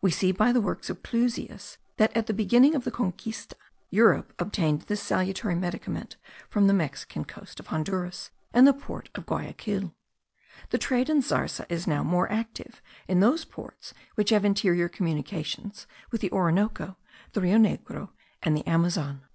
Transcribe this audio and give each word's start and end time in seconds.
We 0.00 0.10
see 0.10 0.32
by 0.32 0.52
the 0.52 0.62
works 0.62 0.88
of 0.88 1.02
Clusius, 1.02 1.76
that 1.98 2.16
at 2.16 2.26
the 2.26 2.32
beginning 2.32 2.74
of 2.74 2.84
the 2.84 2.90
Conquista, 2.90 3.54
Europe 3.90 4.32
obtained 4.38 4.80
this 4.88 5.02
salutary 5.02 5.54
medicament 5.54 6.16
from 6.48 6.66
the 6.68 6.72
Mexican 6.72 7.26
coast 7.26 7.60
of 7.60 7.66
Honduras 7.66 8.30
and 8.54 8.66
the 8.66 8.72
port 8.72 9.10
of 9.14 9.26
Guayaquil. 9.26 9.92
The 10.70 10.78
trade 10.78 11.10
in 11.10 11.20
zarza 11.20 11.66
is 11.68 11.86
now 11.86 12.02
more 12.02 12.32
active 12.32 12.80
in 13.08 13.20
those 13.20 13.44
ports 13.44 13.92
which 14.14 14.30
have 14.30 14.46
interior 14.46 14.88
communications 14.88 15.86
with 16.10 16.22
the 16.22 16.32
Orinoco, 16.32 16.96
the 17.34 17.42
Rio 17.42 17.58
Negro, 17.58 18.08
and 18.42 18.56
the 18.56 18.66
Amazon. 18.66 19.26